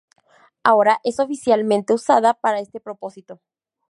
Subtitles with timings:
[0.63, 3.39] Ahora es oficialmente usada para este propósito.